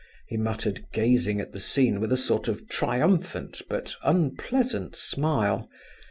he 0.25 0.35
muttered, 0.35 0.87
gazing 0.91 1.39
at 1.39 1.51
the 1.53 1.59
scene 1.59 1.99
with 1.99 2.11
a 2.11 2.17
sort 2.17 2.47
of 2.47 2.67
triumphant 2.67 3.61
but 3.69 3.93
unpleasant 4.01 4.95
smile. 4.95 5.69